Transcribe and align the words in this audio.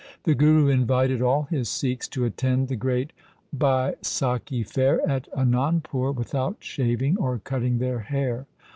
The 0.23 0.33
Guru 0.33 0.67
invited 0.67 1.21
all 1.21 1.43
his 1.43 1.69
Sikhs 1.69 2.07
to 2.07 2.25
attend 2.25 2.69
the 2.69 2.75
great 2.75 3.13
Baisakhi 3.55 4.65
fair 4.65 4.99
at 5.07 5.27
Anandpur 5.37 6.11
without 6.15 6.55
shaving 6.59 7.19
or 7.19 7.37
cutting 7.37 7.77
their 7.77 7.99
hair. 7.99 8.47